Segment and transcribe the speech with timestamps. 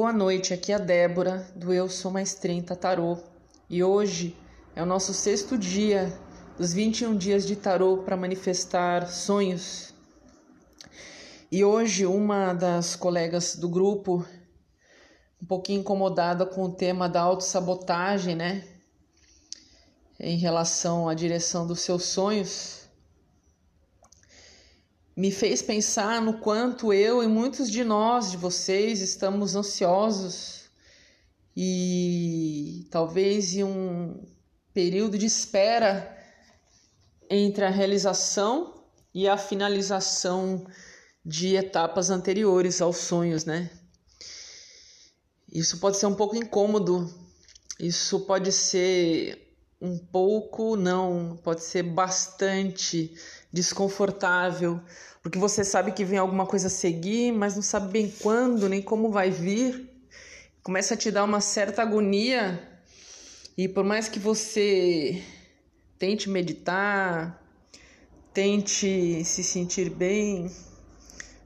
[0.00, 3.18] Boa noite, aqui é a Débora do Eu Sou Mais 30 Tarô
[3.68, 4.36] e hoje
[4.76, 6.16] é o nosso sexto dia
[6.56, 9.92] dos 21 dias de tarô para manifestar sonhos.
[11.50, 14.24] E hoje uma das colegas do grupo,
[15.42, 18.68] um pouquinho incomodada com o tema da autossabotagem, né?
[20.20, 22.77] Em relação à direção dos seus sonhos,
[25.18, 30.70] me fez pensar no quanto eu e muitos de nós, de vocês, estamos ansiosos
[31.56, 34.28] e talvez em um
[34.72, 36.16] período de espera
[37.28, 40.64] entre a realização e a finalização
[41.26, 43.72] de etapas anteriores aos sonhos, né?
[45.52, 47.12] Isso pode ser um pouco incômodo,
[47.80, 49.48] isso pode ser
[49.80, 53.16] um pouco, não, pode ser bastante
[53.52, 54.80] desconfortável,
[55.22, 58.82] porque você sabe que vem alguma coisa a seguir, mas não sabe bem quando, nem
[58.82, 59.90] como vai vir.
[60.62, 62.62] Começa a te dar uma certa agonia,
[63.56, 65.22] e por mais que você
[65.98, 67.42] tente meditar,
[68.32, 70.50] tente se sentir bem,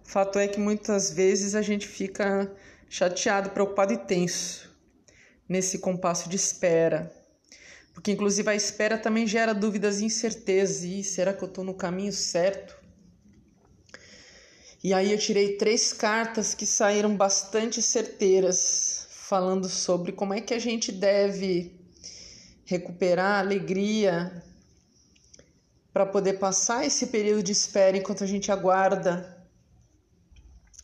[0.04, 2.52] fato é que muitas vezes a gente fica
[2.88, 4.70] chateado, preocupado e tenso
[5.48, 7.21] nesse compasso de espera
[7.92, 10.82] porque inclusive a espera também gera dúvidas e incertezas.
[10.82, 12.76] E será que eu estou no caminho certo?
[14.82, 20.52] E aí eu tirei três cartas que saíram bastante certeiras, falando sobre como é que
[20.52, 21.78] a gente deve
[22.64, 24.42] recuperar a alegria
[25.92, 29.46] para poder passar esse período de espera enquanto a gente aguarda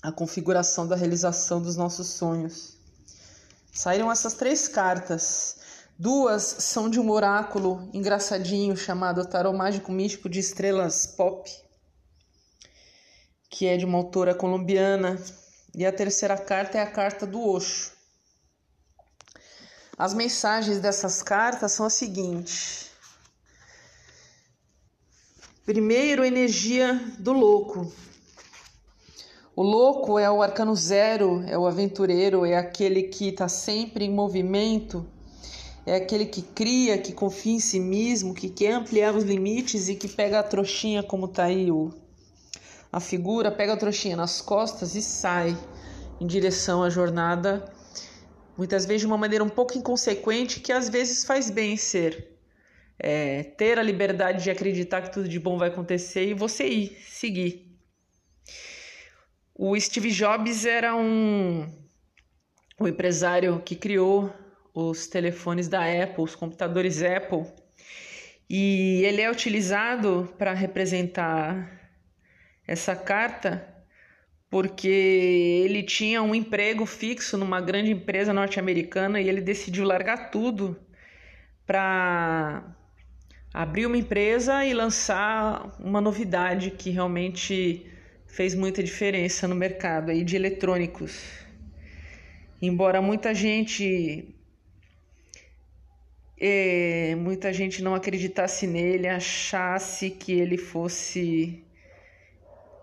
[0.02, 2.76] a configuração da realização dos nossos sonhos.
[3.72, 5.57] Saíram essas três cartas.
[6.00, 11.50] Duas são de um oráculo engraçadinho chamado Tarô Mágico Místico de Estrelas Pop,
[13.50, 15.20] que é de uma autora colombiana.
[15.74, 17.90] E a terceira carta é a carta do Osho.
[19.98, 22.92] As mensagens dessas cartas são as seguintes.
[25.66, 27.92] Primeiro, energia do louco.
[29.56, 34.14] O louco é o arcano zero, é o aventureiro, é aquele que está sempre em
[34.14, 35.04] movimento
[35.88, 39.94] é aquele que cria, que confia em si mesmo, que quer ampliar os limites e
[39.94, 41.90] que pega a trouxinha, como tá aí o,
[42.92, 45.56] a figura, pega a trouxinha nas costas e sai
[46.20, 47.72] em direção à jornada,
[48.54, 52.36] muitas vezes de uma maneira um pouco inconsequente, que às vezes faz bem ser.
[52.98, 56.98] É, ter a liberdade de acreditar que tudo de bom vai acontecer e você ir,
[57.08, 57.78] seguir.
[59.54, 61.66] O Steve Jobs era um,
[62.78, 64.30] um empresário que criou
[64.74, 67.46] os telefones da Apple, os computadores Apple,
[68.48, 71.70] e ele é utilizado para representar
[72.66, 73.76] essa carta
[74.50, 80.78] porque ele tinha um emprego fixo numa grande empresa norte-americana e ele decidiu largar tudo
[81.66, 82.74] para
[83.52, 87.86] abrir uma empresa e lançar uma novidade que realmente
[88.26, 91.22] fez muita diferença no mercado aí de eletrônicos.
[92.60, 94.34] Embora muita gente
[96.40, 101.64] é, muita gente não acreditasse nele, achasse que ele fosse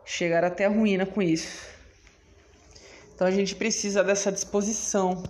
[0.03, 1.75] chegar até a ruína com isso.
[3.13, 5.23] Então a gente precisa dessa disposição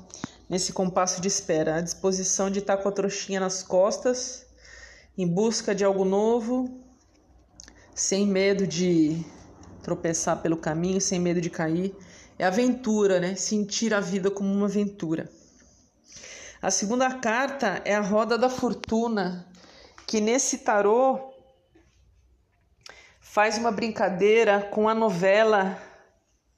[0.49, 4.45] nesse compasso de espera, a disposição de estar com a trouxinha nas costas,
[5.17, 6.81] em busca de algo novo,
[7.93, 9.23] sem medo de
[9.81, 11.95] tropeçar pelo caminho, sem medo de cair.
[12.37, 13.35] É aventura, né?
[13.35, 15.29] Sentir a vida como uma aventura.
[16.61, 19.47] A segunda carta é a roda da fortuna,
[20.07, 21.33] que nesse tarô
[23.19, 25.77] faz uma brincadeira com a novela,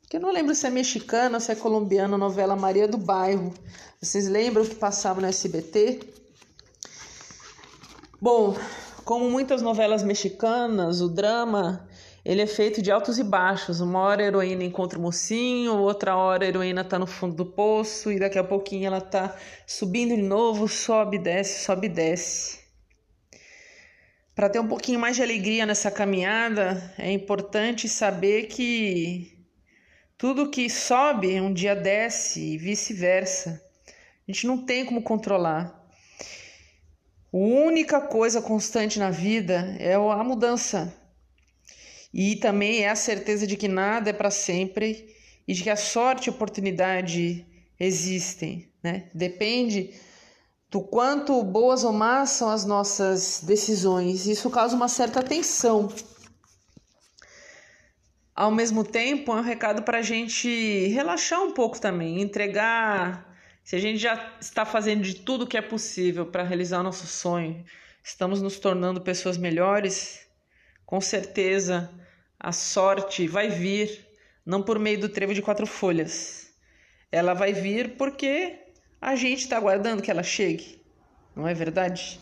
[0.07, 2.97] que eu não lembro se é mexicana ou se é colombiana, a novela Maria do
[2.97, 3.53] Bairro.
[3.99, 5.99] Vocês lembram que passava no SBT?
[8.21, 8.55] Bom,
[9.03, 11.87] como muitas novelas mexicanas, o drama
[12.27, 13.79] ele é feito de altos e baixos.
[13.79, 17.45] Uma hora a heroína encontra o mocinho, outra hora a heroína está no fundo do
[17.45, 19.33] poço e daqui a pouquinho ela está
[19.65, 22.59] subindo de novo, sobe, desce, sobe, desce.
[24.35, 29.47] Para ter um pouquinho mais de alegria nessa caminhada, é importante saber que
[30.17, 33.63] tudo que sobe um dia desce e vice-versa.
[34.27, 35.81] A gente não tem como controlar.
[37.33, 41.06] A única coisa constante na vida é a mudança.
[42.13, 45.15] E também é a certeza de que nada é para sempre
[45.47, 47.45] e de que a sorte e a oportunidade
[47.79, 48.71] existem.
[48.83, 49.09] Né?
[49.13, 49.93] Depende
[50.69, 54.25] do quanto boas ou más são as nossas decisões.
[54.25, 55.89] Isso causa uma certa tensão.
[58.35, 63.35] ao mesmo tempo, é um recado para a gente relaxar um pouco também, entregar.
[63.63, 67.07] Se a gente já está fazendo de tudo que é possível para realizar o nosso
[67.07, 67.65] sonho,
[68.03, 70.26] estamos nos tornando pessoas melhores,
[70.87, 71.91] com certeza
[72.39, 74.07] a sorte vai vir,
[74.45, 76.47] não por meio do trevo de quatro folhas.
[77.11, 78.57] Ela vai vir porque
[79.01, 80.81] a gente está aguardando que ela chegue,
[81.35, 82.19] não é verdade?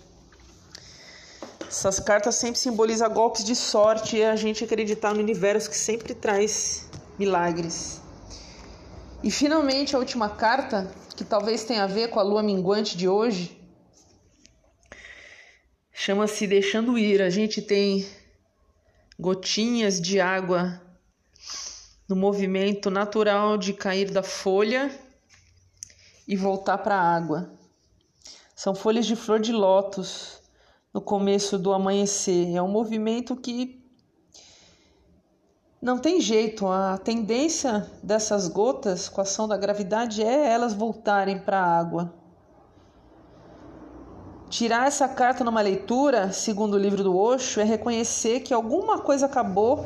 [1.67, 6.15] Essas cartas sempre simbolizam golpes de sorte e a gente acreditar no universo que sempre
[6.15, 6.89] traz
[7.19, 8.01] milagres.
[9.23, 13.07] E finalmente a última carta, que talvez tenha a ver com a lua minguante de
[13.07, 13.59] hoje,
[15.91, 17.21] chama-se Deixando Ir.
[17.21, 18.06] A gente tem
[19.19, 20.81] gotinhas de água
[22.07, 24.91] no movimento natural de cair da folha
[26.27, 27.51] e voltar para a água.
[28.56, 30.41] São folhas de flor de lótus
[30.94, 32.56] no começo do amanhecer.
[32.56, 33.83] É um movimento que
[35.81, 36.68] não tem jeito.
[36.68, 42.25] A tendência dessas gotas com a ação da gravidade é elas voltarem para a água.
[44.56, 49.25] Tirar essa carta numa leitura, segundo o livro do Osho, é reconhecer que alguma coisa
[49.25, 49.86] acabou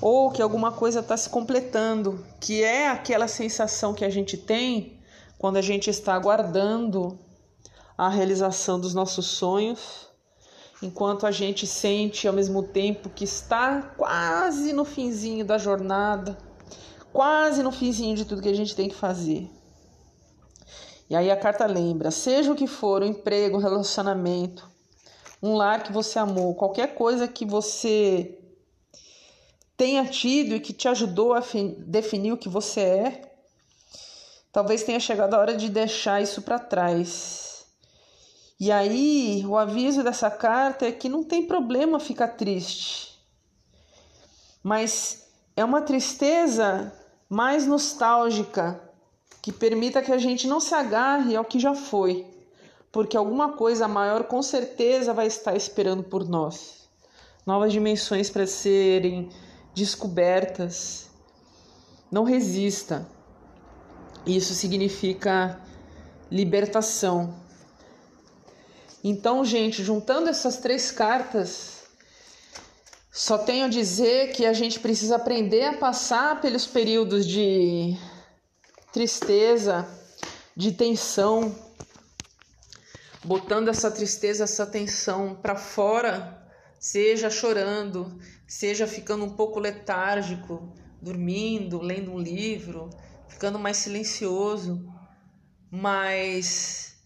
[0.00, 4.98] ou que alguma coisa está se completando, que é aquela sensação que a gente tem
[5.36, 7.18] quando a gente está aguardando
[7.98, 10.08] a realização dos nossos sonhos
[10.82, 16.38] enquanto a gente sente ao mesmo tempo que está quase no finzinho da jornada,
[17.12, 19.50] quase no finzinho de tudo que a gente tem que fazer.
[21.12, 24.66] E aí a carta lembra: seja o que for, um emprego, um relacionamento,
[25.42, 28.38] um lar que você amou, qualquer coisa que você
[29.76, 31.42] tenha tido e que te ajudou a
[31.80, 33.34] definir o que você é,
[34.50, 37.66] talvez tenha chegado a hora de deixar isso para trás.
[38.58, 43.22] E aí, o aviso dessa carta é que não tem problema ficar triste,
[44.62, 46.90] mas é uma tristeza
[47.28, 48.91] mais nostálgica
[49.40, 52.26] que permita que a gente não se agarre ao que já foi,
[52.90, 56.82] porque alguma coisa maior com certeza vai estar esperando por nós
[57.46, 59.28] novas dimensões para serem
[59.74, 61.10] descobertas.
[62.10, 63.06] Não resista.
[64.26, 65.60] Isso significa
[66.30, 67.34] libertação.
[69.02, 71.82] Então, gente, juntando essas três cartas,
[73.10, 77.96] só tenho a dizer que a gente precisa aprender a passar pelos períodos de
[78.92, 79.88] tristeza,
[80.54, 81.56] de tensão,
[83.24, 86.46] botando essa tristeza, essa tensão para fora,
[86.78, 92.90] seja chorando, seja ficando um pouco letárgico, dormindo, lendo um livro,
[93.28, 94.86] ficando mais silencioso,
[95.70, 96.98] mas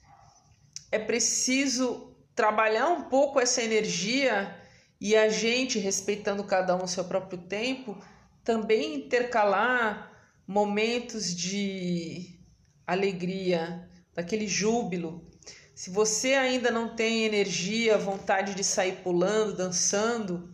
[0.90, 4.54] é preciso trabalhar um pouco essa energia
[5.00, 7.96] e a gente, respeitando cada um o seu próprio tempo,
[8.42, 10.15] também intercalar
[10.46, 12.38] momentos de
[12.86, 15.28] alegria, daquele júbilo.
[15.74, 20.50] Se você ainda não tem energia, vontade de sair pulando, dançando,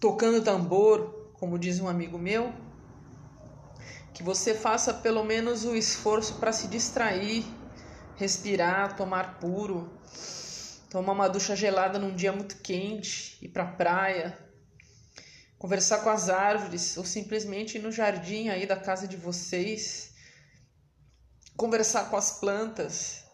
[0.00, 2.52] tocando tambor, como diz um amigo meu,
[4.12, 7.44] que você faça pelo menos o esforço para se distrair
[8.18, 9.88] respirar, tomar puro,
[10.90, 14.36] tomar uma ducha gelada num dia muito quente, ir para praia,
[15.58, 20.14] conversar com as árvores ou simplesmente ir no jardim aí da casa de vocês,
[21.56, 23.24] conversar com as plantas.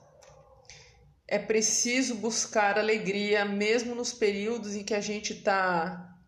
[1.28, 6.18] É preciso buscar alegria mesmo nos períodos em que a gente está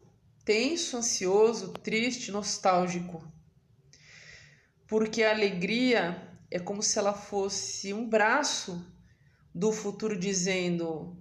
[0.44, 3.26] tenso, ansioso, triste, nostálgico.
[4.86, 8.86] Porque a alegria é como se ela fosse um braço
[9.54, 11.16] do futuro dizendo: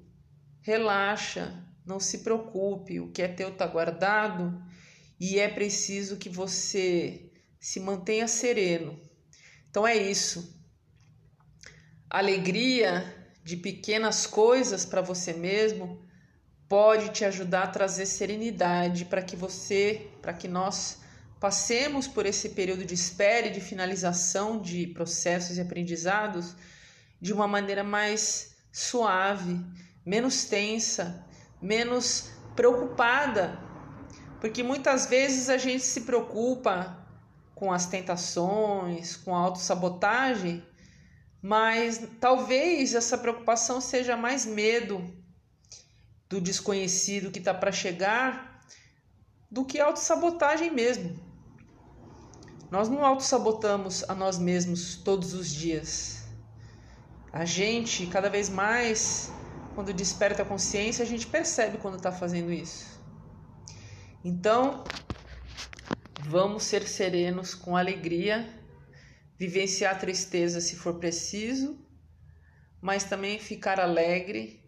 [0.61, 4.61] relaxa, não se preocupe, o que é teu está guardado
[5.19, 8.99] e é preciso que você se mantenha sereno.
[9.69, 10.55] Então é isso.
[12.09, 13.13] Alegria
[13.43, 16.03] de pequenas coisas para você mesmo
[16.67, 20.99] pode te ajudar a trazer serenidade para que você, para que nós
[21.39, 26.55] passemos por esse período de espera e de finalização de processos e aprendizados
[27.21, 29.59] de uma maneira mais suave,
[30.05, 31.23] menos tensa,
[31.61, 33.59] menos preocupada,
[34.39, 37.05] porque muitas vezes a gente se preocupa
[37.53, 40.63] com as tentações, com a autossabotagem,
[41.41, 45.03] mas talvez essa preocupação seja mais medo
[46.27, 48.61] do desconhecido que está para chegar
[49.49, 51.17] do que autossabotagem mesmo.
[52.69, 56.25] Nós não autossabotamos a nós mesmos todos os dias.
[57.31, 59.31] A gente, cada vez mais,
[59.75, 62.99] quando desperta a consciência, a gente percebe quando está fazendo isso.
[64.23, 64.83] Então,
[66.27, 68.49] Vamos ser serenos com alegria,
[69.37, 71.79] vivenciar tristeza se for preciso,
[72.81, 74.63] mas também ficar alegre,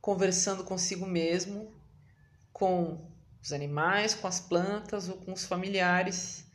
[0.00, 1.74] conversando consigo mesmo,
[2.52, 3.10] com
[3.42, 6.46] os animais, com as plantas ou com os familiares,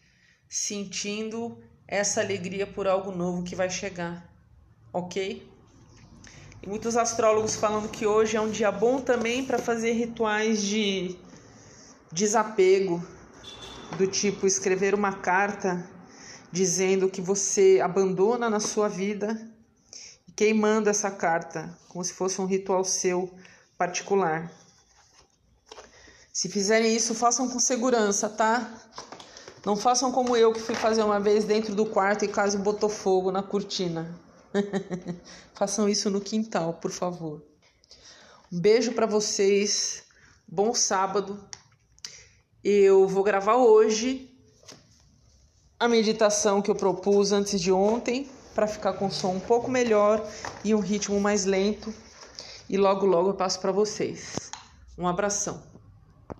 [0.47, 4.33] sentindo essa alegria por algo novo que vai chegar,
[4.93, 5.51] ok?
[6.65, 11.15] Muitos astrólogos falando que hoje é um dia bom também para fazer rituais de
[12.11, 13.05] desapego
[13.99, 15.87] do tipo escrever uma carta
[16.51, 19.39] dizendo que você abandona na sua vida
[20.27, 23.31] e queimando essa carta, como se fosse um ritual seu
[23.77, 24.51] particular.
[26.33, 28.67] Se fizerem isso, façam com segurança, tá?
[29.63, 32.89] Não façam como eu que fui fazer uma vez dentro do quarto e quase botou
[32.89, 34.24] fogo na cortina.
[35.53, 37.43] façam isso no quintal, por favor.
[38.51, 40.03] Um beijo para vocês.
[40.47, 41.39] Bom sábado.
[42.63, 44.31] Eu vou gravar hoje
[45.79, 50.25] a meditação que eu propus antes de ontem para ficar com som um pouco melhor
[50.63, 51.93] e um ritmo mais lento.
[52.69, 54.49] E logo logo eu passo para vocês.
[54.97, 55.74] Um abração.